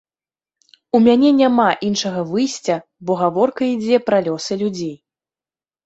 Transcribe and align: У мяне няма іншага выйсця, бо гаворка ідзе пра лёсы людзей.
У 0.97 1.01
мяне 1.07 1.29
няма 1.41 1.67
іншага 1.89 2.25
выйсця, 2.31 2.81
бо 3.05 3.21
гаворка 3.23 3.61
ідзе 3.73 4.05
пра 4.09 4.17
лёсы 4.29 4.53
людзей. 4.67 4.95